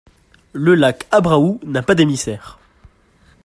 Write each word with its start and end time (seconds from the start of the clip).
Le 0.53 0.73
lac 0.73 1.05
Abraou 1.11 1.59
n'a 1.63 1.83
pas 1.83 1.93
d'émissaire. 1.93 2.57